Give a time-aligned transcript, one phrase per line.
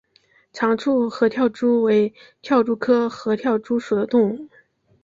[0.51, 2.11] 长触合跳蛛为
[2.41, 4.49] 跳蛛科合跳蛛属的动物。